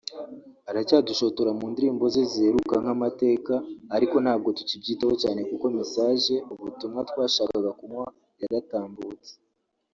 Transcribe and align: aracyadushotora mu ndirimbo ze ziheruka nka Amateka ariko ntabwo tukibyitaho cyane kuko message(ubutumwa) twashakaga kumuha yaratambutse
aracyadushotora 0.69 1.51
mu 1.59 1.65
ndirimbo 1.71 2.03
ze 2.13 2.23
ziheruka 2.31 2.75
nka 2.83 2.91
Amateka 2.97 3.53
ariko 3.95 4.15
ntabwo 4.23 4.49
tukibyitaho 4.57 5.13
cyane 5.21 5.39
kuko 5.49 5.65
message(ubutumwa) 5.77 6.99
twashakaga 7.09 7.71
kumuha 7.79 8.07
yaratambutse 8.41 9.31